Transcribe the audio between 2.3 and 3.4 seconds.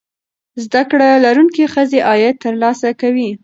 ترلاسه کوي.